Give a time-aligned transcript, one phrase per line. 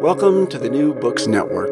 [0.00, 1.70] Welcome to the New Books Network.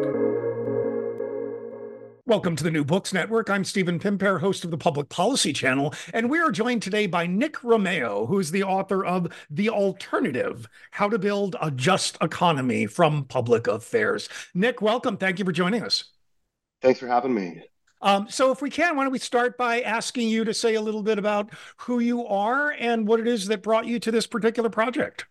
[2.25, 3.49] Welcome to the New Books Network.
[3.49, 7.27] I'm Stephen Pimpare, host of the Public Policy Channel, and we are joined today by
[7.27, 12.87] Nick Romeo, who is the author of The Alternative How to Build a Just Economy
[12.87, 14.27] from Public Affairs.
[14.53, 15.17] Nick, welcome.
[15.17, 16.05] Thank you for joining us.
[16.81, 17.61] Thanks for having me.
[18.01, 20.81] Um, so, if we can, why don't we start by asking you to say a
[20.81, 24.27] little bit about who you are and what it is that brought you to this
[24.27, 25.25] particular project?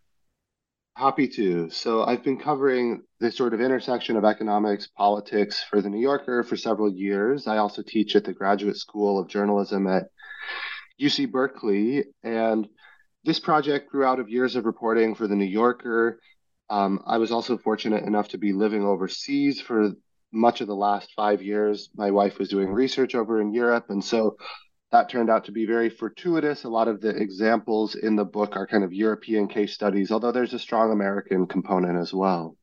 [0.96, 1.68] Happy to.
[1.70, 6.44] So I've been covering this sort of intersection of economics, politics for the New Yorker
[6.44, 7.48] for several years.
[7.48, 10.04] I also teach at the Graduate School of Journalism at
[11.00, 12.04] UC Berkeley.
[12.22, 12.68] And
[13.24, 16.20] this project grew out of years of reporting for the New Yorker.
[16.70, 19.90] Um, I was also fortunate enough to be living overseas for
[20.30, 21.90] much of the last five years.
[21.96, 23.86] My wife was doing research over in Europe.
[23.88, 24.36] And so
[24.94, 26.62] that turned out to be very fortuitous.
[26.62, 30.30] A lot of the examples in the book are kind of European case studies, although
[30.30, 32.56] there's a strong American component as well.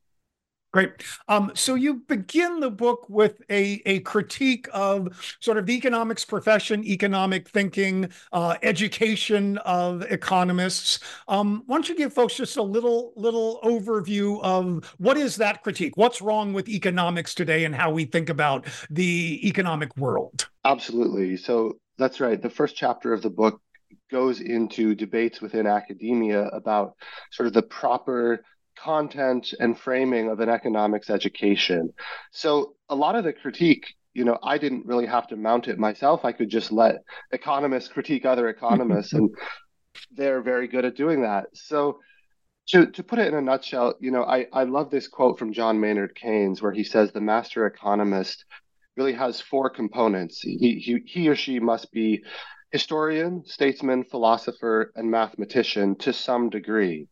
[0.71, 0.91] Great.
[1.27, 6.23] Um, so you begin the book with a, a critique of sort of the economics
[6.23, 10.99] profession, economic thinking, uh, education of economists.
[11.27, 15.61] Um, why don't you give folks just a little little overview of what is that
[15.63, 15.97] critique?
[15.97, 20.47] What's wrong with economics today and how we think about the economic world?
[20.63, 21.35] Absolutely.
[21.35, 22.41] So that's right.
[22.41, 23.61] The first chapter of the book
[24.09, 26.93] goes into debates within academia about
[27.31, 28.43] sort of the proper
[28.77, 31.93] content and framing of an economics education.
[32.31, 35.77] So a lot of the critique, you know, I didn't really have to mount it
[35.77, 36.25] myself.
[36.25, 39.29] I could just let economists critique other economists, and
[40.11, 41.47] they're very good at doing that.
[41.53, 41.99] So
[42.69, 45.53] to, to put it in a nutshell, you know, I, I love this quote from
[45.53, 48.45] John Maynard Keynes where he says the master economist
[48.97, 50.41] really has four components.
[50.41, 52.23] He, he, he or she must be
[52.71, 57.07] historian, statesman, philosopher, and mathematician to some degree.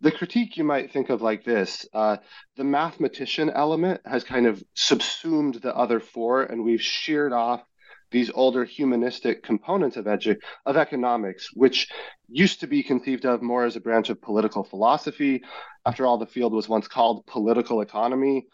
[0.00, 2.16] The critique you might think of like this uh,
[2.56, 7.62] the mathematician element has kind of subsumed the other four, and we've sheared off
[8.10, 10.36] these older humanistic components of, edu-
[10.66, 11.88] of economics, which
[12.28, 15.42] used to be conceived of more as a branch of political philosophy.
[15.86, 18.46] After all, the field was once called political economy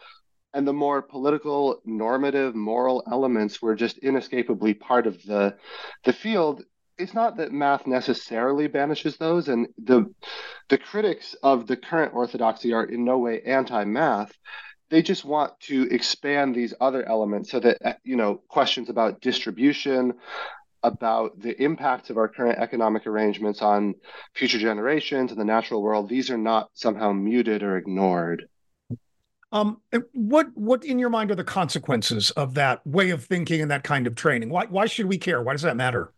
[0.58, 5.56] and the more political normative moral elements were just inescapably part of the
[6.04, 6.64] the field
[6.98, 10.12] it's not that math necessarily banishes those and the
[10.68, 14.32] the critics of the current orthodoxy are in no way anti-math.
[14.90, 19.20] They just want to expand these other elements so that uh, you know questions about
[19.20, 20.14] distribution
[20.82, 23.94] about the impacts of our current economic arrangements on
[24.34, 28.48] future generations and the natural world these are not somehow muted or ignored
[29.50, 29.80] um,
[30.12, 33.82] what what in your mind are the consequences of that way of thinking and that
[33.82, 34.50] kind of training?
[34.50, 35.42] Why why should we care?
[35.42, 36.12] Why does that matter?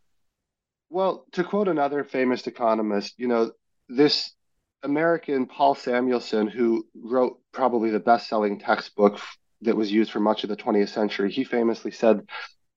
[0.89, 3.53] Well, to quote another famous economist, you know,
[3.89, 4.35] this
[4.83, 9.21] American Paul Samuelson, who wrote probably the best-selling textbook
[9.63, 12.23] that was used for much of the 20th century, he famously said,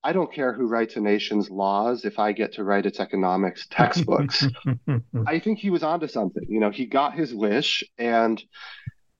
[0.04, 3.66] "I don't care who writes a nation's laws if I get to write its economics
[3.72, 4.46] textbooks."
[5.26, 6.46] I think he was onto something.
[6.48, 8.44] You know, he got his wish and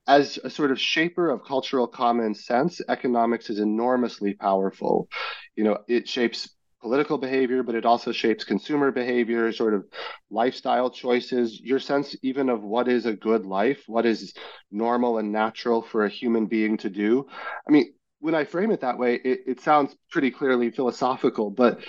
[0.08, 5.08] as a sort of shaper of cultural common sense, economics is enormously powerful.
[5.56, 6.50] You know, it shapes
[6.82, 9.86] political behavior, but it also shapes consumer behavior, sort of
[10.30, 14.34] lifestyle choices, your sense even of what is a good life, what is
[14.70, 17.26] normal and natural for a human being to do.
[17.68, 21.80] I mean, when I frame it that way, it, it sounds pretty clearly philosophical, but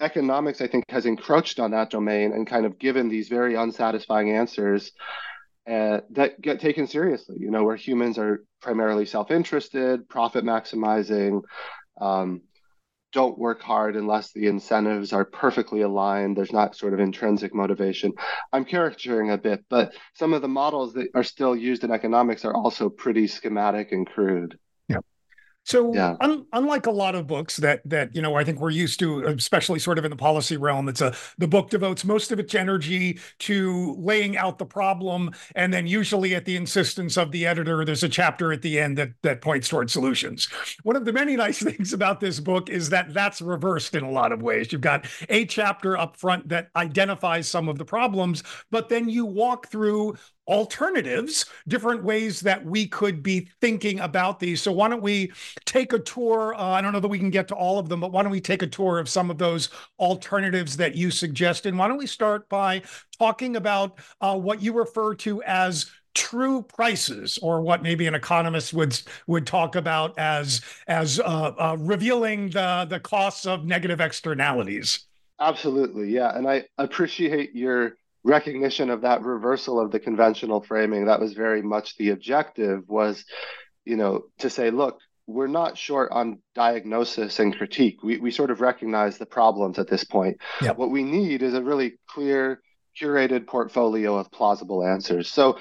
[0.00, 4.30] economics, I think, has encroached on that domain and kind of given these very unsatisfying
[4.30, 4.92] answers
[5.68, 7.36] uh, that get taken seriously.
[7.38, 11.42] You know, where humans are primarily self-interested, profit maximizing,
[12.00, 12.42] um,
[13.12, 16.36] don't work hard unless the incentives are perfectly aligned.
[16.36, 18.12] There's not sort of intrinsic motivation.
[18.52, 22.44] I'm caricaturing a bit, but some of the models that are still used in economics
[22.44, 24.58] are also pretty schematic and crude.
[25.64, 26.16] So yeah.
[26.20, 29.24] un, unlike a lot of books that that you know I think we're used to,
[29.26, 32.54] especially sort of in the policy realm, it's a the book devotes most of its
[32.54, 37.84] energy to laying out the problem, and then usually at the insistence of the editor,
[37.84, 40.48] there's a chapter at the end that that points towards solutions.
[40.82, 44.10] One of the many nice things about this book is that that's reversed in a
[44.10, 44.72] lot of ways.
[44.72, 49.24] You've got a chapter up front that identifies some of the problems, but then you
[49.24, 54.60] walk through alternatives, different ways that we could be thinking about these.
[54.60, 55.32] So, why don't we
[55.64, 56.54] take a tour?
[56.54, 58.32] Uh, I don't know that we can get to all of them, but why don't
[58.32, 61.76] we take a tour of some of those alternatives that you suggested?
[61.76, 62.82] Why don't we start by
[63.18, 68.74] talking about uh, what you refer to as true prices or what maybe an economist
[68.74, 75.06] would would talk about as as uh, uh, revealing the the costs of negative externalities
[75.40, 81.20] absolutely yeah and i appreciate your recognition of that reversal of the conventional framing that
[81.20, 83.24] was very much the objective was
[83.84, 88.02] you know to say look we're not short on diagnosis and critique.
[88.02, 90.38] We, we sort of recognize the problems at this point.
[90.74, 92.60] What we need is a really clear
[93.00, 95.32] curated portfolio of plausible answers.
[95.32, 95.58] So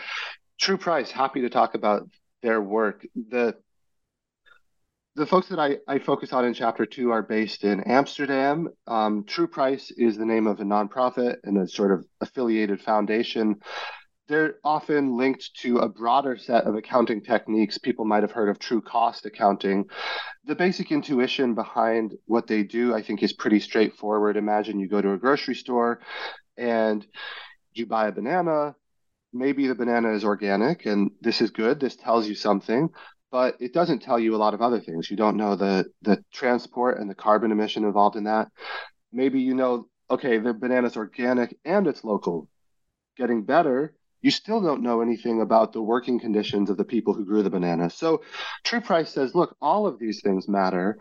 [0.60, 2.10] true price happy to talk about
[2.42, 3.06] their work.
[3.16, 3.56] The
[5.16, 8.70] the folks that I, I focus on in chapter two are based in Amsterdam.
[8.88, 13.58] Um, True Price is the name of a nonprofit and a sort of affiliated foundation.
[14.30, 17.78] They're often linked to a broader set of accounting techniques.
[17.78, 19.86] People might have heard of true cost accounting.
[20.46, 24.38] The basic intuition behind what they do, I think, is pretty straightforward.
[24.38, 26.00] Imagine you go to a grocery store
[26.56, 27.06] and
[27.74, 28.76] you buy a banana.
[29.34, 31.82] Maybe the banana is organic and this is good.
[31.82, 32.90] This tells you something
[33.32, 35.10] but it doesn't tell you a lot of other things.
[35.10, 38.50] You don't know the the transport and the carbon emission involved in that.
[39.12, 42.50] Maybe you know, okay, the banana's organic and it's local.
[43.18, 47.26] Getting better, you still don't know anything about the working conditions of the people who
[47.26, 47.90] grew the banana.
[47.90, 48.22] So
[48.64, 50.98] True Price says, look, all of these things matter.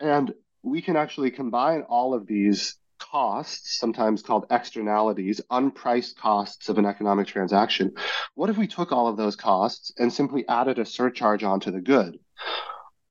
[0.00, 0.32] And
[0.62, 6.86] we can actually combine all of these costs, sometimes called externalities, unpriced costs of an
[6.86, 7.92] economic transaction,
[8.34, 11.80] what if we took all of those costs and simply added a surcharge onto the
[11.80, 12.18] good?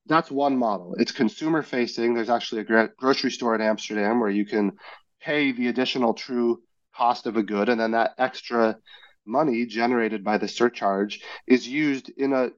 [0.07, 0.95] That's one model.
[0.97, 2.13] It's consumer facing.
[2.13, 4.73] There's actually a grocery store in Amsterdam where you can
[5.21, 6.61] pay the additional true
[6.95, 8.77] cost of a good, and then that extra
[9.25, 12.49] money generated by the surcharge is used in a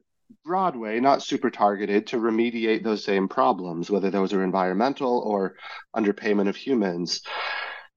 [0.45, 5.55] Broadway, not super targeted, to remediate those same problems, whether those are environmental or
[5.95, 7.21] underpayment of humans.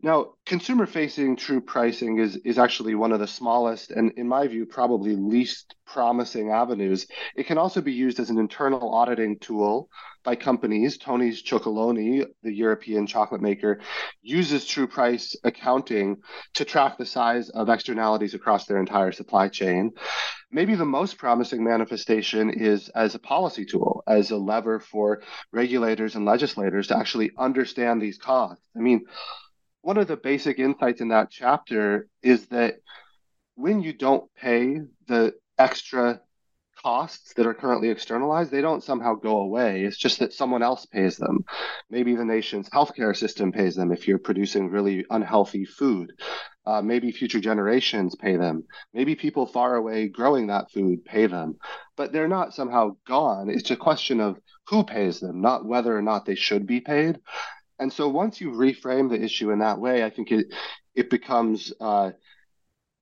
[0.03, 4.47] Now, consumer facing true pricing is, is actually one of the smallest and, in my
[4.47, 7.07] view, probably least promising avenues.
[7.35, 9.89] It can also be used as an internal auditing tool
[10.23, 10.99] by companies.
[10.99, 13.81] Tony's Chocolonely, the European chocolate maker,
[14.21, 16.19] uses true price accounting
[16.55, 19.93] to track the size of externalities across their entire supply chain.
[20.51, 25.23] Maybe the most promising manifestation is as a policy tool, as a lever for
[25.53, 28.63] regulators and legislators to actually understand these costs.
[28.77, 29.07] I mean,
[29.87, 32.75] one of the basic insights in that chapter is that
[33.55, 36.21] when you don't pay the extra
[36.83, 39.85] costs that are currently externalized, they don't somehow go away.
[39.85, 41.45] It's just that someone else pays them.
[41.89, 46.13] Maybe the nation's healthcare system pays them if you're producing really unhealthy food.
[46.67, 48.65] Uh, maybe future generations pay them.
[48.93, 51.59] Maybe people far away growing that food pay them.
[51.97, 53.51] But they're not somehow gone.
[53.51, 57.21] It's a question of who pays them, not whether or not they should be paid.
[57.79, 60.47] And so once you reframe the issue in that way, I think it
[60.95, 62.11] it becomes uh,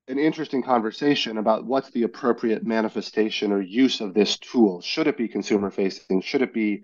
[0.09, 4.81] an interesting conversation about what's the appropriate manifestation or use of this tool.
[4.81, 6.21] Should it be consumer facing?
[6.23, 6.83] Should it be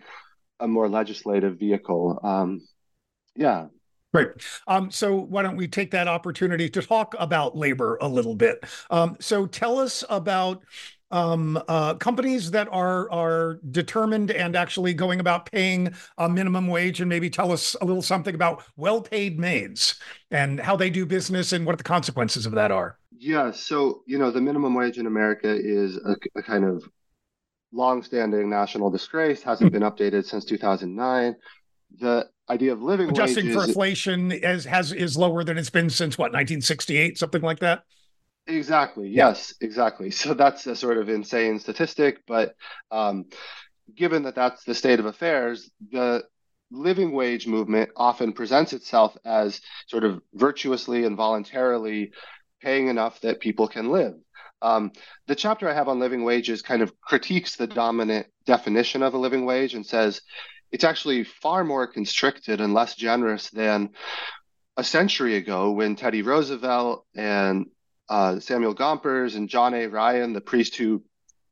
[0.59, 2.21] a more legislative vehicle?
[2.23, 2.67] Um,
[3.37, 3.67] yeah.
[4.13, 4.29] Great.
[4.67, 8.65] Um, so why don't we take that opportunity to talk about labor a little bit?
[8.91, 10.63] Um, so tell us about
[11.11, 17.01] um, uh, companies that are are determined and actually going about paying a minimum wage,
[17.01, 19.97] and maybe tell us a little something about well-paid maids
[20.31, 22.99] and how they do business and what the consequences of that are.
[23.19, 26.89] Yeah, so you know the minimum wage in America is a, a kind of
[27.73, 31.37] long-standing national disgrace, hasn't been updated since 2009.
[31.99, 35.91] The idea of living adjusting wages, for inflation as has is lower than it's been
[35.91, 37.85] since what 1968 something like that
[38.47, 39.09] exactly.
[39.09, 40.11] Yes exactly.
[40.21, 42.55] So that's a sort of insane statistic but
[42.91, 43.27] um,
[43.95, 46.23] given that that's the state of affairs the
[46.71, 52.13] living wage movement often presents itself as sort of virtuously and voluntarily
[52.61, 54.15] paying enough that people can live.
[54.63, 54.93] Um,
[55.27, 59.19] the chapter I have on living wages kind of critiques the dominant definition of a
[59.19, 60.21] living wage and says
[60.71, 63.91] it's actually far more constricted and less generous than
[64.77, 67.67] a century ago when Teddy Roosevelt and
[68.11, 69.87] uh, Samuel Gompers and John A.
[69.87, 71.03] Ryan, the priest who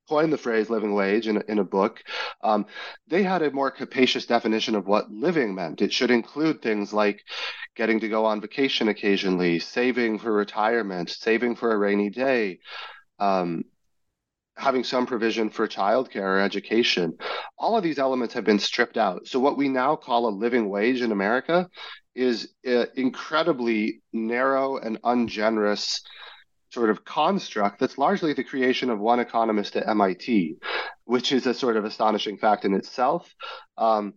[0.08, 2.02] coined the phrase living wage in, in a book,
[2.42, 2.66] um,
[3.06, 5.82] they had a more capacious definition of what living meant.
[5.82, 7.22] It should include things like
[7.76, 12.58] getting to go on vacation occasionally, saving for retirement, saving for a rainy day,
[13.20, 13.64] um,
[14.56, 17.16] having some provision for childcare or education.
[17.56, 19.28] All of these elements have been stripped out.
[19.28, 21.68] So, what we now call a living wage in America
[22.16, 26.02] is uh, incredibly narrow and ungenerous
[26.70, 30.56] sort of construct that's largely the creation of one economist at MIT,
[31.04, 33.34] which is a sort of astonishing fact in itself.
[33.76, 34.14] Um,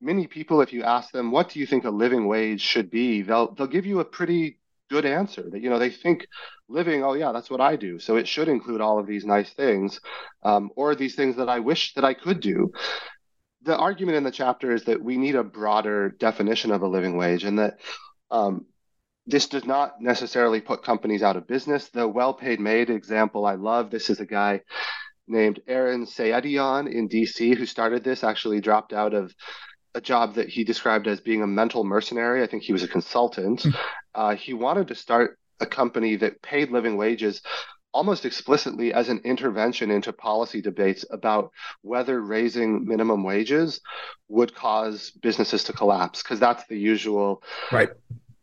[0.00, 3.22] many people, if you ask them, what do you think a living wage should be,
[3.22, 4.58] they'll they'll give you a pretty
[4.92, 6.26] good answer that you know they think
[6.68, 9.50] living oh yeah that's what i do so it should include all of these nice
[9.54, 9.98] things
[10.42, 12.70] um, or these things that i wish that i could do
[13.62, 17.16] the argument in the chapter is that we need a broader definition of a living
[17.16, 17.78] wage and that
[18.30, 18.66] um,
[19.26, 23.90] this does not necessarily put companies out of business the well-paid maid example i love
[23.90, 24.60] this is a guy
[25.28, 29.32] named aaron Seyedian in dc who started this actually dropped out of
[29.94, 32.42] a job that he described as being a mental mercenary.
[32.42, 33.62] I think he was a consultant.
[33.62, 33.74] Mm.
[34.14, 37.42] Uh, he wanted to start a company that paid living wages
[37.94, 41.50] almost explicitly as an intervention into policy debates about
[41.82, 43.80] whether raising minimum wages
[44.28, 47.90] would cause businesses to collapse, because that's the usual right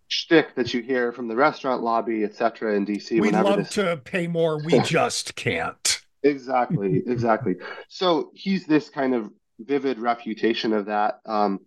[0.10, 3.22] shtick that you hear from the restaurant lobby, etc., in DC.
[3.22, 3.70] We love this...
[3.70, 6.02] to pay more, we just can't.
[6.24, 7.56] Exactly, exactly.
[7.88, 11.20] So he's this kind of vivid refutation of that.
[11.26, 11.60] Um,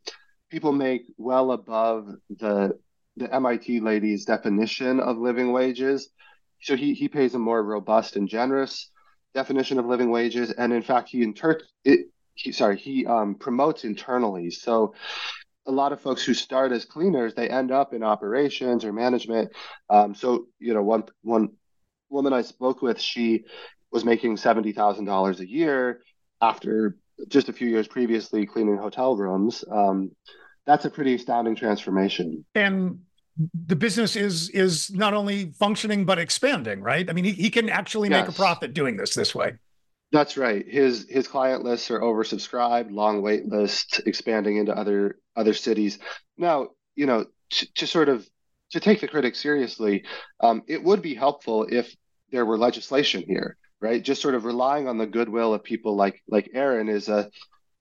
[0.50, 2.78] people make well above the
[3.16, 6.10] the MIT lady's definition of living wages.
[6.60, 8.90] So he he pays a more robust and generous
[9.34, 13.84] definition of living wages, and in fact, he inter it, he sorry he um, promotes
[13.84, 14.50] internally.
[14.50, 14.94] So
[15.66, 19.52] a lot of folks who start as cleaners, they end up in operations or management.
[19.88, 21.50] Um, so you know, one one
[22.08, 23.44] woman I spoke with, she
[23.90, 26.02] was making seventy thousand dollars a year
[26.40, 26.96] after
[27.28, 29.64] just a few years previously cleaning hotel rooms.
[29.70, 30.10] Um,
[30.66, 32.44] that's a pretty astounding transformation.
[32.54, 33.00] And
[33.66, 37.08] the business is is not only functioning but expanding, right?
[37.08, 38.26] I mean, he, he can actually yes.
[38.26, 39.54] make a profit doing this this way.
[40.12, 40.64] That's right.
[40.68, 45.98] His his client lists are oversubscribed, long wait lists, expanding into other other cities.
[46.36, 48.28] Now, you know, to, to sort of
[48.72, 50.04] to take the critics seriously,
[50.40, 51.94] um, it would be helpful if
[52.30, 54.02] there were legislation here right?
[54.02, 57.28] Just sort of relying on the goodwill of people like like Aaron is a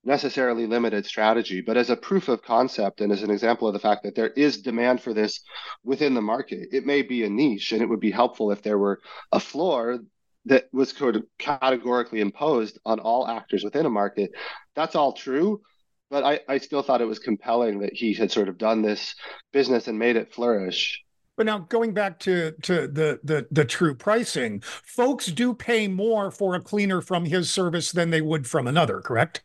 [0.04, 3.80] necessarily limited strategy, but as a proof of concept and as an example of the
[3.80, 5.42] fact that there is demand for this
[5.84, 8.80] within the market, it may be a niche and it would be helpful if there
[8.80, 9.00] were
[9.32, 10.00] a floor
[10.46, 14.32] that was sort of categorically imposed on all actors within a market.
[14.76, 15.62] That's all true,
[16.10, 19.16] but I, I still thought it was compelling that he had sort of done this
[19.54, 21.04] business and made it flourish.
[21.38, 26.30] But now going back to to the the the true pricing, folks do pay more
[26.30, 29.42] for a cleaner from his service than they would from another, correct?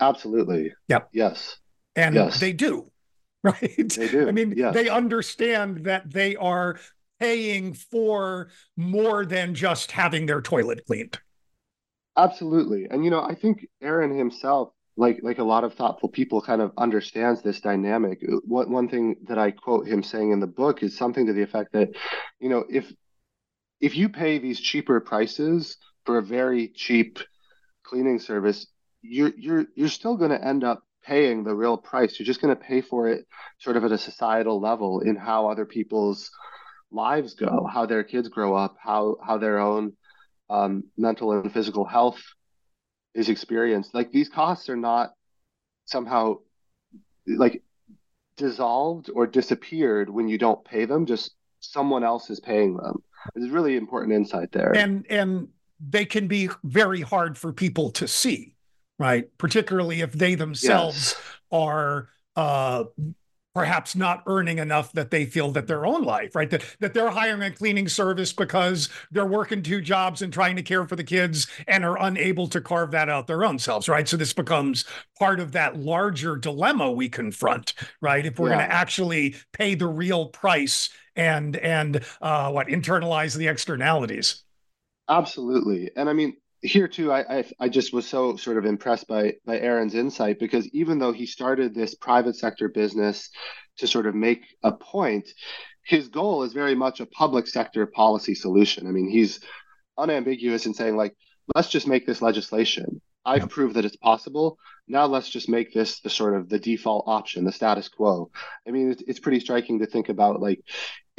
[0.00, 0.72] Absolutely.
[0.88, 1.08] Yep.
[1.12, 1.56] Yes.
[1.96, 2.40] And yes.
[2.40, 2.86] they do.
[3.42, 3.88] Right.
[3.88, 4.28] They do.
[4.28, 4.74] I mean, yes.
[4.74, 6.78] they understand that they are
[7.20, 11.18] paying for more than just having their toilet cleaned.
[12.16, 12.88] Absolutely.
[12.90, 16.60] And you know, I think Aaron himself like like a lot of thoughtful people kind
[16.60, 20.82] of understands this dynamic one, one thing that i quote him saying in the book
[20.82, 21.90] is something to the effect that
[22.38, 22.92] you know if
[23.80, 27.18] if you pay these cheaper prices for a very cheap
[27.84, 28.66] cleaning service
[29.00, 32.54] you're you're you're still going to end up paying the real price you're just going
[32.54, 33.26] to pay for it
[33.58, 36.30] sort of at a societal level in how other people's
[36.92, 39.92] lives go how their kids grow up how how their own
[40.48, 42.20] um, mental and physical health
[43.14, 43.94] is experienced.
[43.94, 45.12] Like these costs are not
[45.84, 46.38] somehow
[47.26, 47.62] like
[48.36, 53.02] dissolved or disappeared when you don't pay them just someone else is paying them.
[53.36, 54.74] It's really important insight there.
[54.74, 58.56] And and they can be very hard for people to see
[59.00, 59.26] right?
[59.38, 61.22] Particularly if they themselves yes.
[61.50, 62.84] are uh
[63.54, 66.50] perhaps not earning enough that they feel that their own life, right?
[66.50, 70.62] That, that they're hiring a cleaning service because they're working two jobs and trying to
[70.62, 74.08] care for the kids and are unable to carve that out their own selves, right?
[74.08, 74.84] So this becomes
[75.18, 78.24] part of that larger dilemma we confront, right?
[78.24, 78.56] If we're yeah.
[78.56, 84.44] going to actually pay the real price and and uh, what internalize the externalities.
[85.08, 89.08] Absolutely, and I mean here too, I, I, I just was so sort of impressed
[89.08, 93.30] by by Aaron's insight because even though he started this private sector business
[93.78, 95.28] to sort of make a point,
[95.84, 98.86] his goal is very much a public sector policy solution.
[98.86, 99.40] I mean, he's
[99.96, 101.16] unambiguous in saying like,
[101.54, 103.00] let's just make this legislation.
[103.24, 103.50] I've yep.
[103.50, 104.58] proved that it's possible.
[104.88, 108.30] Now let's just make this the sort of the default option, the status quo.
[108.66, 110.62] I mean, it's, it's pretty striking to think about like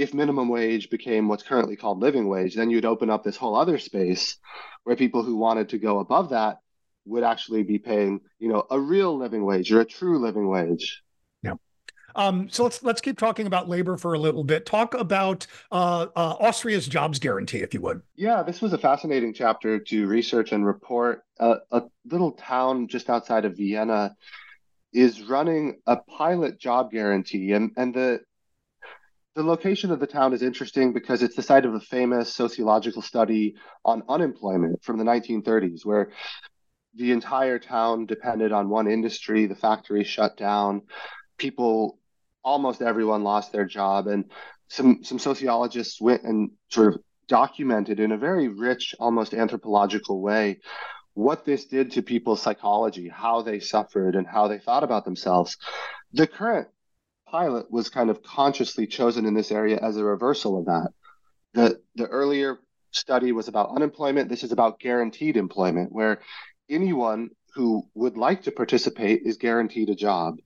[0.01, 3.55] if minimum wage became what's currently called living wage, then you'd open up this whole
[3.55, 4.37] other space
[4.83, 6.57] where people who wanted to go above that
[7.05, 11.03] would actually be paying, you know, a real living wage or a true living wage.
[11.43, 11.53] Yeah.
[12.15, 14.65] Um, so let's let's keep talking about labor for a little bit.
[14.65, 18.01] Talk about uh, uh, Austria's jobs guarantee, if you would.
[18.15, 21.21] Yeah, this was a fascinating chapter to research and report.
[21.39, 24.15] Uh, a little town just outside of Vienna
[24.93, 28.21] is running a pilot job guarantee, and and the
[29.35, 33.01] the location of the town is interesting because it's the site of a famous sociological
[33.01, 36.11] study on unemployment from the 1930s, where
[36.95, 39.45] the entire town depended on one industry.
[39.45, 40.81] The factory shut down.
[41.37, 41.97] People,
[42.43, 44.07] almost everyone lost their job.
[44.07, 44.25] And
[44.67, 50.59] some, some sociologists went and sort of documented in a very rich, almost anthropological way
[51.13, 55.57] what this did to people's psychology, how they suffered, and how they thought about themselves.
[56.13, 56.69] The current
[57.31, 60.89] pilot was kind of consciously chosen in this area as a reversal of that.
[61.53, 62.59] The the earlier
[62.91, 64.29] study was about unemployment.
[64.29, 66.21] This is about guaranteed employment, where
[66.69, 70.37] anyone who would like to participate is guaranteed a job.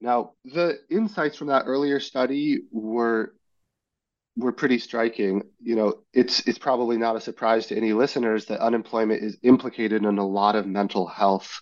[0.00, 3.34] Now, the insights from that earlier study were
[4.36, 5.42] were pretty striking.
[5.60, 10.04] You know, it's it's probably not a surprise to any listeners that unemployment is implicated
[10.04, 11.60] in a lot of mental health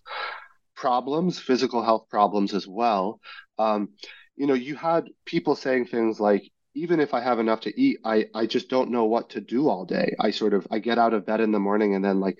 [0.74, 3.20] problems, physical health problems as well.
[3.58, 3.88] Um,
[4.36, 7.98] you know, you had people saying things like, even if I have enough to eat,
[8.04, 10.14] I, I just don't know what to do all day.
[10.20, 12.38] I sort of I get out of bed in the morning and then like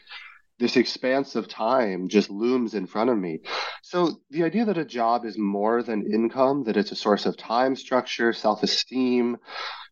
[0.58, 3.40] this expanse of time just looms in front of me.
[3.82, 7.36] So the idea that a job is more than income, that it's a source of
[7.36, 9.36] time structure, self-esteem,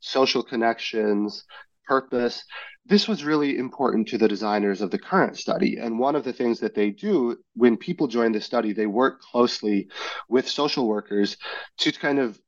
[0.00, 1.44] social connections,
[1.86, 2.42] purpose,
[2.86, 5.78] this was really important to the designers of the current study.
[5.78, 9.20] And one of the things that they do when people join the study, they work
[9.20, 9.88] closely
[10.28, 11.36] with social workers
[11.78, 12.38] to kind of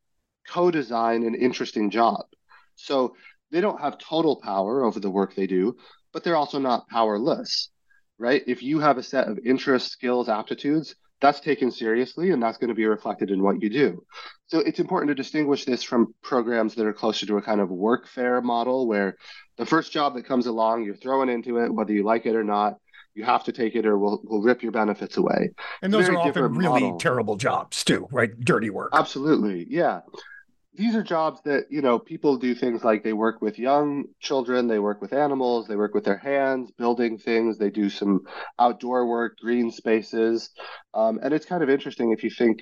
[0.49, 2.25] co design an interesting job.
[2.77, 3.17] So
[3.51, 5.77] they don't have total power over the work they do,
[6.13, 7.71] but they're also not powerless,
[8.19, 8.43] right?
[8.47, 12.69] If you have a set of interests, skills, aptitudes, that's taken seriously and that's going
[12.69, 14.05] to be reflected in what you do.
[14.49, 17.69] So it's important to distinguish this from programs that are closer to a kind of
[17.69, 19.17] workfare model where
[19.57, 22.45] the first job that comes along, you're throwing into it, whether you like it or
[22.45, 22.77] not.
[23.15, 25.53] You have to take it, or we'll we'll rip your benefits away.
[25.81, 26.99] And those are often really model.
[26.99, 28.39] terrible jobs too, right?
[28.39, 28.91] Dirty work.
[28.93, 30.01] Absolutely, yeah.
[30.77, 34.69] These are jobs that you know people do things like they work with young children,
[34.69, 37.59] they work with animals, they work with their hands, building things.
[37.59, 38.23] They do some
[38.59, 40.51] outdoor work, green spaces,
[40.95, 42.61] um, and it's kind of interesting if you think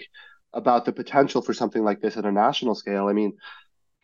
[0.53, 3.09] about the potential for something like this at a national scale.
[3.09, 3.33] I mean,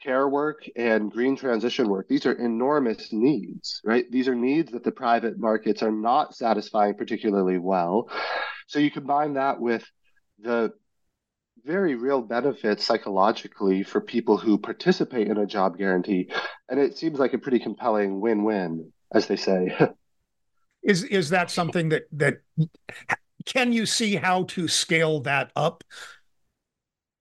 [0.02, 4.82] care work and green transition work these are enormous needs right these are needs that
[4.82, 8.08] the private markets are not satisfying particularly well
[8.66, 9.84] so you combine that with
[10.38, 10.72] the
[11.64, 16.30] very real benefits psychologically for people who participate in a job guarantee
[16.68, 19.76] and it seems like a pretty compelling win-win as they say
[20.82, 22.38] is is that something that that
[23.46, 25.84] can you see how to scale that up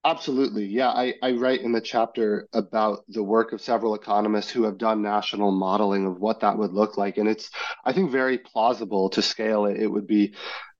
[0.02, 0.64] Absolutely.
[0.64, 0.88] Yeah.
[0.88, 5.02] I, I write in the chapter about the work of several economists who have done
[5.02, 7.18] national modeling of what that would look like.
[7.18, 7.50] And it's,
[7.84, 9.76] I think, very plausible to scale it.
[9.78, 10.34] It would be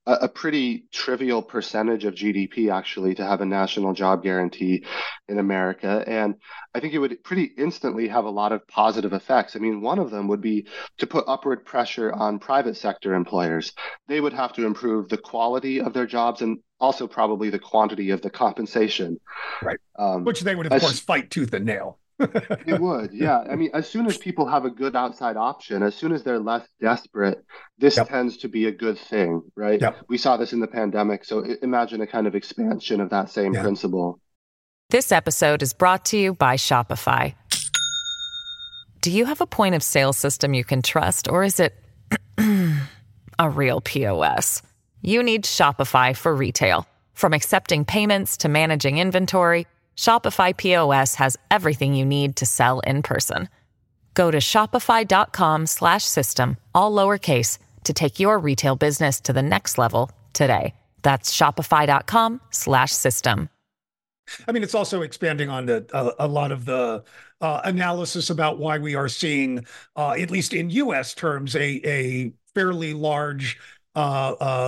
[0.06, 4.84] a, a pretty trivial percentage of GDP, actually, to have a national job guarantee
[5.28, 6.02] in America.
[6.06, 6.36] And
[6.74, 9.56] I think it would pretty instantly have a lot of positive effects.
[9.56, 10.66] I mean, one of them would be
[10.98, 13.72] to put upward pressure on private sector employers.
[14.08, 18.10] They would have to improve the quality of their jobs and also probably the quantity
[18.10, 19.20] of the compensation.
[19.62, 19.78] Right.
[19.98, 21.99] Um, Which they would, of as, course, fight tooth and nail.
[22.20, 23.40] It would, yeah.
[23.50, 26.38] I mean, as soon as people have a good outside option, as soon as they're
[26.38, 27.44] less desperate,
[27.78, 28.08] this yep.
[28.08, 29.80] tends to be a good thing, right?
[29.80, 30.04] Yep.
[30.08, 31.24] We saw this in the pandemic.
[31.24, 34.20] So imagine a kind of expansion of that same principle.
[34.90, 37.34] This episode is brought to you by Shopify.
[39.00, 41.74] Do you have a point of sale system you can trust, or is it
[43.38, 44.62] a real POS?
[45.00, 46.86] You need Shopify for retail.
[47.14, 49.66] From accepting payments to managing inventory,
[50.00, 53.50] Shopify POS has everything you need to sell in person.
[54.14, 60.72] Go to shopify.com/system all lowercase to take your retail business to the next level today.
[61.02, 63.50] That's shopify.com/system.
[64.48, 65.84] I mean, it's also expanding on a,
[66.18, 67.04] a, lot of the
[67.42, 71.12] uh, analysis about why we are seeing, uh, at least in U.S.
[71.14, 73.62] terms, a a fairly large uh, uh,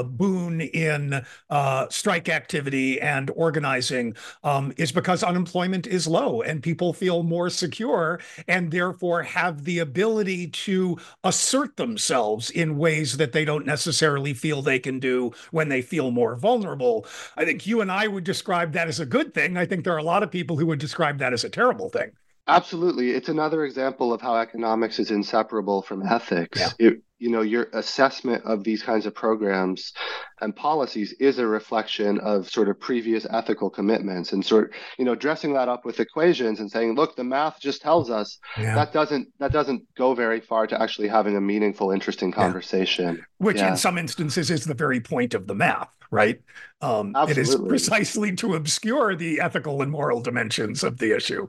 [0.03, 4.15] boon in uh, strike activity and organizing
[4.45, 9.79] um, is because unemployment is low and people feel more secure and therefore have the
[9.81, 15.69] ability to assert themselves in ways that they don't necessarily feel they can do when
[15.69, 17.07] they feel more vulnerable.
[17.37, 19.57] I think you and I would describe that as a good thing.
[19.57, 21.89] I think there are a lot of people who would describe that as a terrible
[21.89, 22.13] thing.
[22.49, 23.11] Absolutely.
[23.11, 26.59] It's another example of how economics is inseparable from ethics.
[26.59, 26.89] Yeah.
[26.89, 29.93] It, you know, your assessment of these kinds of programs
[30.41, 35.15] and policies is a reflection of sort of previous ethical commitments and sort, you know,
[35.15, 38.75] dressing that up with equations and saying, look, the math just tells us yeah.
[38.75, 43.15] that doesn't that doesn't go very far to actually having a meaningful, interesting conversation.
[43.15, 43.23] Yeah.
[43.39, 46.41] Which in some instances is the very point of the math, right?
[46.81, 51.49] Um, it is precisely to obscure the ethical and moral dimensions of the issue.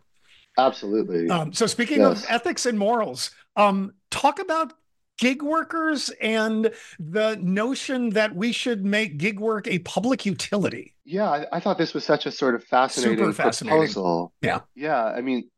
[0.58, 1.30] Absolutely.
[1.30, 2.24] Um, so speaking yes.
[2.24, 4.74] of ethics and morals, um, talk about
[5.18, 10.96] gig workers and the notion that we should make gig work a public utility.
[11.06, 14.34] Yeah, I, I thought this was such a sort of fascinating, fascinating proposal.
[14.42, 14.62] Yeah.
[14.76, 15.04] Yeah.
[15.04, 15.50] I mean,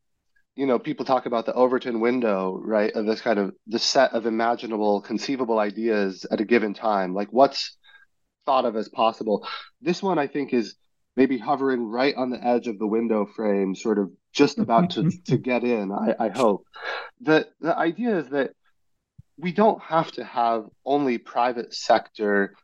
[0.55, 2.91] you know, people talk about the Overton window, right?
[2.93, 7.13] Of this kind of the set of imaginable, conceivable ideas at a given time.
[7.13, 7.77] Like what's
[8.45, 9.47] thought of as possible.
[9.81, 10.75] This one I think is
[11.15, 15.10] maybe hovering right on the edge of the window frame, sort of just about to,
[15.25, 16.65] to get in, I, I hope.
[17.21, 18.51] The the idea is that
[19.38, 22.56] we don't have to have only private sector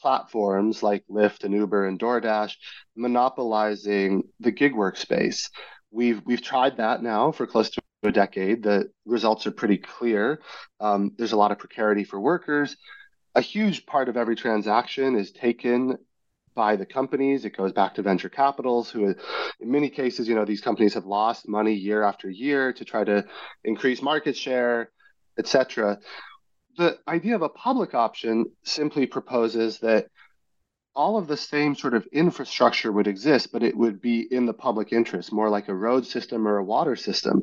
[0.00, 2.54] platforms like Lyft and Uber and DoorDash
[2.96, 5.50] monopolizing the gig workspace.
[5.90, 8.64] We've we've tried that now for close to a decade.
[8.64, 10.40] The results are pretty clear.
[10.80, 12.76] Um, there's a lot of precarity for workers.
[13.34, 15.98] A huge part of every transaction is taken
[16.54, 17.44] by the companies.
[17.44, 19.14] It goes back to venture capitals, who,
[19.60, 23.04] in many cases, you know, these companies have lost money year after year to try
[23.04, 23.24] to
[23.64, 24.90] increase market share,
[25.38, 25.98] etc.
[26.76, 30.06] The idea of a public option simply proposes that
[30.94, 34.52] all of the same sort of infrastructure would exist, but it would be in the
[34.52, 37.42] public interest, more like a road system or a water system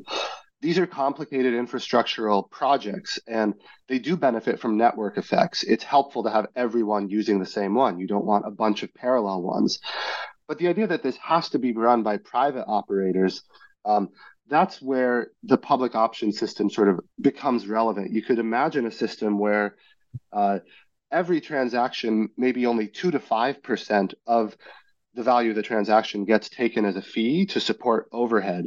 [0.60, 3.54] these are complicated infrastructural projects and
[3.88, 5.62] they do benefit from network effects.
[5.62, 7.98] It's helpful to have everyone using the same one.
[7.98, 9.80] You don't want a bunch of parallel ones.
[10.46, 13.42] But the idea that this has to be run by private operators,
[13.84, 14.10] um,
[14.48, 18.12] that's where the public option system sort of becomes relevant.
[18.12, 19.76] You could imagine a system where
[20.32, 20.58] uh,
[21.10, 24.56] every transaction, maybe only two to 5% of
[25.14, 28.66] the value of the transaction gets taken as a fee to support overhead.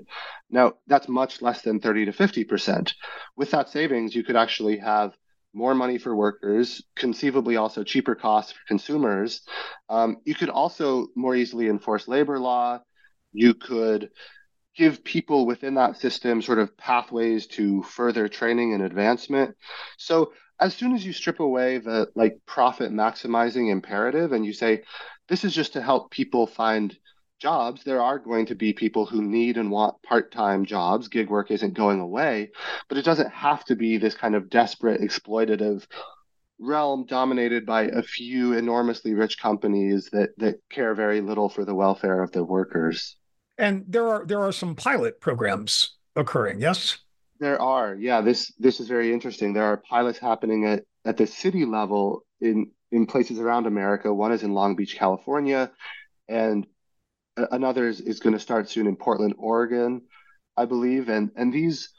[0.49, 2.93] Now, that's much less than 30 to 50%.
[3.37, 5.13] With that savings, you could actually have
[5.53, 9.41] more money for workers, conceivably also cheaper costs for consumers.
[9.87, 12.79] Um, you could also more easily enforce labor law.
[13.31, 14.09] You could
[14.75, 19.55] give people within that system sort of pathways to further training and advancement.
[19.97, 24.81] So as soon as you strip away the like profit maximizing imperative and you say
[25.27, 26.97] this is just to help people find
[27.39, 31.09] jobs there are going to be people who need and want part-time jobs.
[31.09, 32.49] Gig work isn't going away
[32.87, 35.85] but it doesn't have to be this kind of desperate exploitative
[36.59, 41.75] realm dominated by a few enormously rich companies that that care very little for the
[41.75, 43.17] welfare of the workers.
[43.57, 46.99] And there are there are some pilot programs occurring yes
[47.43, 48.21] there are, yeah.
[48.21, 49.53] This this is very interesting.
[49.53, 54.13] There are pilots happening at at the city level in in places around America.
[54.13, 55.71] One is in Long Beach, California,
[56.27, 56.65] and
[57.37, 60.01] another is, is going to start soon in Portland, Oregon,
[60.55, 61.09] I believe.
[61.09, 61.89] And and these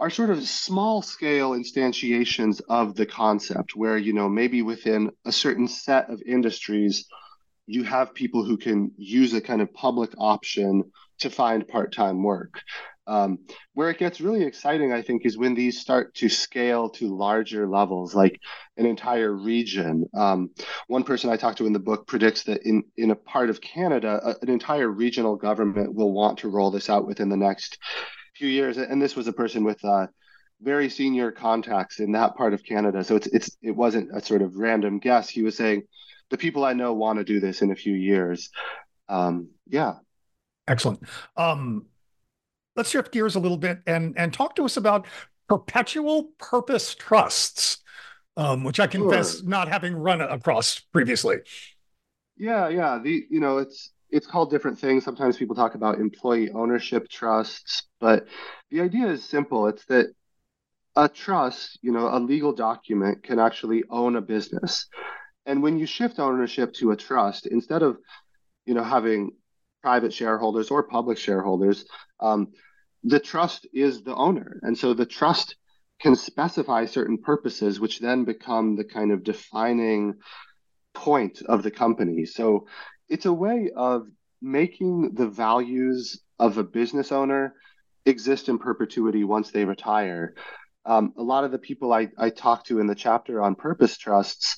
[0.00, 5.32] are sort of small scale instantiations of the concept where you know maybe within a
[5.32, 7.06] certain set of industries
[7.66, 10.84] you have people who can use a kind of public option
[11.18, 12.62] to find part-time work
[13.08, 13.38] um,
[13.72, 17.66] where it gets really exciting, I think, is when these start to scale to larger
[17.66, 18.38] levels, like
[18.76, 20.04] an entire region.
[20.14, 20.50] Um,
[20.86, 23.60] one person I talked to in the book predicts that in, in a part of
[23.60, 27.78] Canada, a, an entire regional government will want to roll this out within the next
[28.36, 28.76] few years.
[28.76, 30.06] And this was a person with uh,
[30.60, 33.02] very senior contacts in that part of Canada.
[33.04, 35.28] So it's it's it wasn't a sort of random guess.
[35.28, 35.82] He was saying
[36.30, 38.50] the people I know want to do this in a few years.
[39.08, 39.94] Um, yeah.
[40.66, 41.02] Excellent.
[41.36, 41.86] Um,
[42.78, 45.06] let's shift gears a little bit and and talk to us about
[45.48, 47.78] perpetual purpose trusts,
[48.36, 49.48] um, which I confess sure.
[49.48, 51.38] not having run across previously.
[52.36, 53.00] Yeah, yeah.
[53.02, 55.04] The you know it's it's called different things.
[55.04, 58.26] Sometimes people talk about employee ownership trusts, but
[58.70, 59.66] the idea is simple.
[59.66, 60.06] It's that
[60.96, 64.86] a trust, you know, a legal document can actually own a business.
[65.46, 67.98] And when you shift ownership to a trust, instead of,
[68.66, 69.30] you know, having
[69.82, 71.84] private shareholders or public shareholders,
[72.20, 72.48] um,
[73.04, 74.58] the trust is the owner.
[74.62, 75.56] And so the trust
[76.00, 80.14] can specify certain purposes, which then become the kind of defining
[80.94, 82.24] point of the company.
[82.24, 82.66] So
[83.08, 84.06] it's a way of
[84.40, 87.54] making the values of a business owner
[88.06, 90.34] exist in perpetuity once they retire.
[90.84, 93.98] Um, a lot of the people I, I talk to in the chapter on purpose
[93.98, 94.56] trusts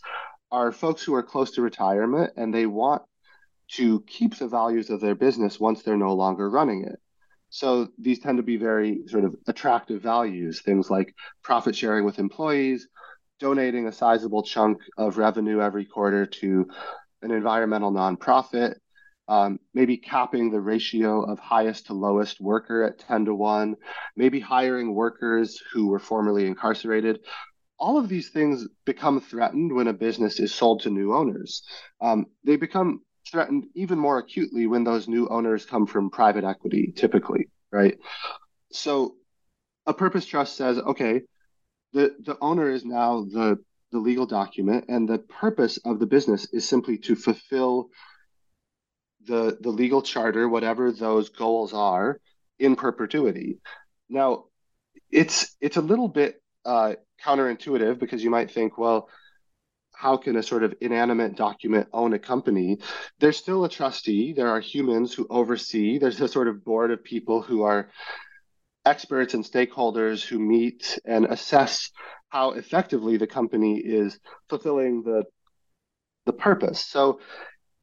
[0.52, 3.02] are folks who are close to retirement and they want
[3.72, 6.98] to keep the values of their business once they're no longer running it.
[7.50, 12.18] So these tend to be very sort of attractive values, things like profit sharing with
[12.18, 12.88] employees,
[13.40, 16.68] donating a sizable chunk of revenue every quarter to
[17.22, 18.76] an environmental nonprofit,
[19.26, 23.76] um, maybe capping the ratio of highest to lowest worker at 10 to 1,
[24.16, 27.20] maybe hiring workers who were formerly incarcerated.
[27.78, 31.62] All of these things become threatened when a business is sold to new owners.
[32.00, 36.92] Um, they become threatened even more acutely when those new owners come from private equity,
[36.94, 37.98] typically, right?
[38.72, 39.16] So
[39.86, 41.22] a purpose trust says, okay,
[41.92, 43.58] the, the owner is now the,
[43.92, 47.90] the legal document, and the purpose of the business is simply to fulfill
[49.26, 52.20] the, the legal charter, whatever those goals are,
[52.58, 53.58] in perpetuity.
[54.08, 54.44] Now,
[55.10, 59.08] it's it's a little bit uh, counterintuitive because you might think, well,
[60.00, 62.78] how can a sort of inanimate document own a company?
[63.18, 64.32] There's still a trustee.
[64.32, 65.98] There are humans who oversee.
[65.98, 67.90] There's a sort of board of people who are
[68.86, 71.90] experts and stakeholders who meet and assess
[72.30, 75.24] how effectively the company is fulfilling the
[76.24, 76.80] the purpose.
[76.86, 77.20] So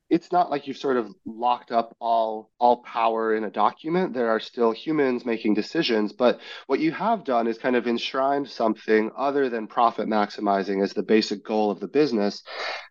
[0.09, 4.13] it's not like you've sort of locked up all all power in a document.
[4.13, 8.49] There are still humans making decisions but what you have done is kind of enshrined
[8.49, 12.43] something other than profit maximizing as the basic goal of the business.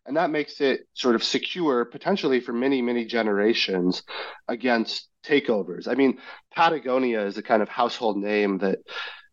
[0.05, 4.03] And that makes it sort of secure potentially for many many generations
[4.49, 5.89] against takeovers.
[5.89, 6.19] I mean
[6.55, 8.79] patagonia is a kind of household name that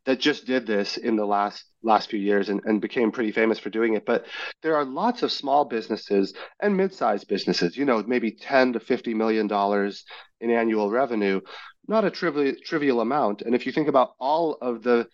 [0.05, 3.59] that just did this in the last last few years and, and became pretty famous
[3.59, 4.05] for doing it.
[4.05, 4.25] But
[4.61, 9.13] there are lots of small businesses and mid-sized businesses, you know, maybe 10 to 50
[9.13, 10.05] million dollars
[10.39, 11.41] in annual revenue,
[11.87, 13.41] not a trivial trivial amount.
[13.41, 15.07] And if you think about all of the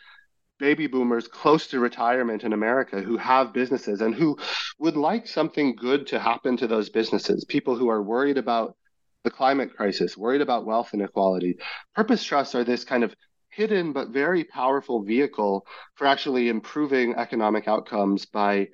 [0.59, 4.37] baby boomers close to retirement in America who have businesses and who
[4.77, 8.75] would like something good to happen to those businesses, people who are worried about
[9.23, 11.57] the climate crisis, worried about wealth inequality.
[11.95, 13.13] Purpose trusts are this kind of
[13.59, 18.65] hidden but very powerful vehicle for actually improving economic outcomes by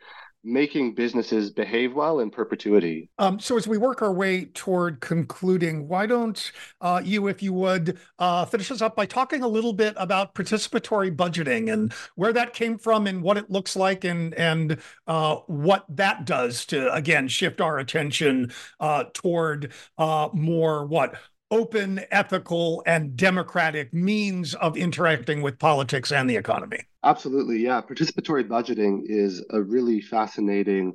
[0.44, 3.10] making businesses behave well in perpetuity.
[3.18, 7.52] Um, so, as we work our way toward concluding, why don't uh, you, if you
[7.54, 12.32] would, uh, finish us up by talking a little bit about participatory budgeting and where
[12.32, 16.94] that came from and what it looks like and and uh, what that does to
[16.94, 21.16] again shift our attention uh, toward uh, more what
[21.52, 26.80] open, ethical, and democratic means of interacting with politics and the economy.
[27.04, 27.64] Absolutely.
[27.64, 27.82] Yeah.
[27.82, 30.94] Participatory budgeting is a really fascinating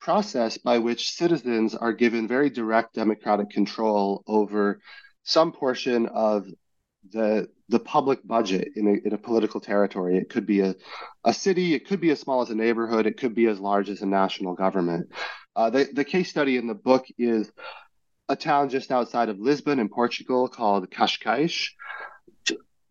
[0.00, 4.80] process by which citizens are given very direct democratic control over
[5.24, 6.46] some portion of
[7.12, 10.16] the the public budget in a, in a political territory.
[10.16, 10.74] It could be a,
[11.24, 13.90] a city, it could be as small as a neighborhood, it could be as large
[13.90, 15.12] as a national government.
[15.54, 17.52] Uh, the, the case study in the book is
[18.28, 21.68] a town just outside of Lisbon in Portugal called Cascais.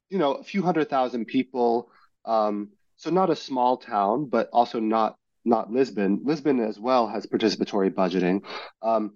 [0.09, 1.89] You know, a few hundred thousand people.
[2.25, 6.21] Um, so not a small town, but also not not Lisbon.
[6.23, 8.43] Lisbon as well has participatory budgeting.
[8.81, 9.13] Um,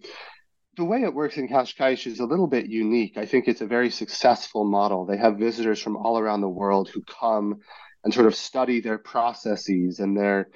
[0.77, 3.17] the way it works in Cascais is a little bit unique.
[3.17, 5.05] I think it's a very successful model.
[5.05, 7.59] They have visitors from all around the world who come
[8.03, 10.49] and sort of study their processes and their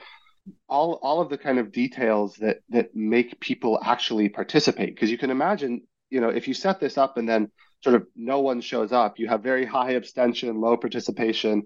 [0.67, 4.95] all all of the kind of details that that make people actually participate.
[4.95, 7.51] Because you can imagine you know if you set this up and then
[7.83, 11.63] sort of no one shows up you have very high abstention low participation.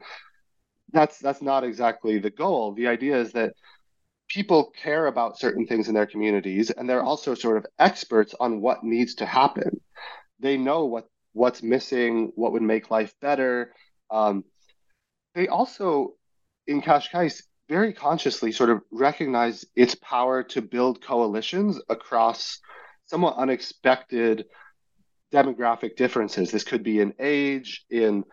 [0.91, 2.73] That's that's not exactly the goal.
[2.73, 3.53] The idea is that
[4.27, 8.61] people care about certain things in their communities and they're also sort of experts on
[8.61, 9.81] what needs to happen.
[10.39, 13.73] They know what what's missing what would make life better.
[14.09, 14.43] Um,
[15.35, 16.13] they also
[16.67, 22.59] in Cascais very consciously sort of recognize its power to build coalitions across
[23.05, 24.45] somewhat unexpected
[25.31, 26.51] demographic differences.
[26.51, 28.25] This could be in age, in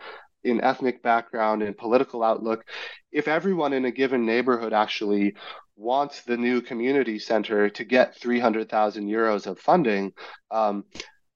[0.42, 2.64] in ethnic background, in political outlook.
[3.12, 5.35] If everyone in a given neighborhood actually
[5.77, 10.12] wants the new community center to get 300,000 euros of funding,
[10.51, 10.85] um,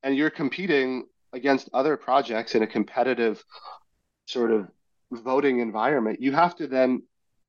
[0.02, 3.44] and you're competing against other projects in a competitive
[4.26, 4.68] sort of
[5.10, 7.02] voting environment, you have to then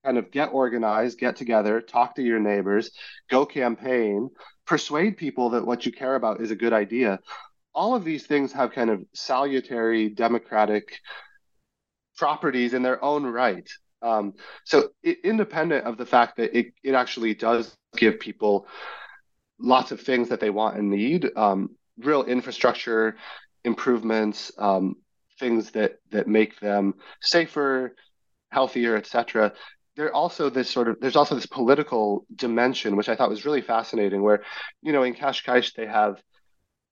[0.03, 2.91] kind of get organized, get together, talk to your neighbors,
[3.29, 4.29] go campaign,
[4.65, 7.19] persuade people that what you care about is a good idea.
[7.73, 10.99] All of these things have kind of salutary democratic
[12.17, 13.69] properties in their own right.
[14.01, 14.33] Um,
[14.65, 18.67] so, it, independent of the fact that it, it actually does give people
[19.59, 23.15] lots of things that they want and need, um, real infrastructure
[23.63, 24.95] improvements, um,
[25.39, 27.95] things that that make them safer,
[28.49, 29.53] healthier, etc.
[30.01, 33.61] There also this sort of there's also this political dimension which I thought was really
[33.61, 34.23] fascinating.
[34.23, 34.41] Where
[34.81, 36.19] you know in Cascais they have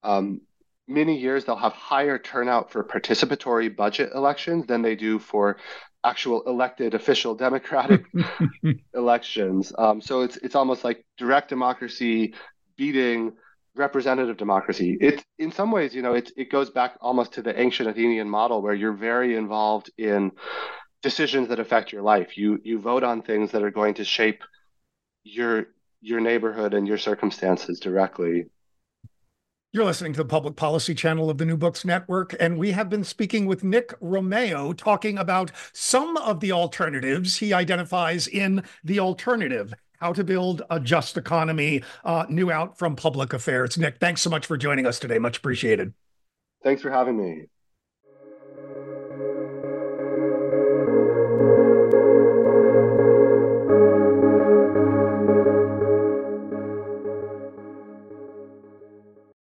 [0.04, 0.42] um,
[0.88, 5.58] many years they'll have higher turnout for participatory budget elections than they do for
[6.04, 8.06] actual elected official democratic
[8.94, 9.74] elections.
[9.76, 12.36] Um, so it's it's almost like direct democracy
[12.78, 13.34] beating
[13.76, 15.00] representative democracy.
[15.02, 18.30] It in some ways, you know, it it goes back almost to the ancient Athenian
[18.30, 20.32] model where you're very involved in
[21.02, 22.38] decisions that affect your life.
[22.38, 24.44] You you vote on things that are going to shape
[25.24, 25.68] your
[26.02, 28.46] your neighborhood and your circumstances directly.
[29.72, 32.90] You're listening to the public policy channel of the New Books Network, and we have
[32.90, 39.00] been speaking with Nick Romeo talking about some of the alternatives he identifies in The
[39.00, 43.78] Alternative how to Build a Just Economy, uh, new out from PublicAffairs.
[43.78, 45.20] Nick, thanks so much for joining us today.
[45.20, 45.94] Much appreciated.
[46.64, 47.46] Thanks for having me.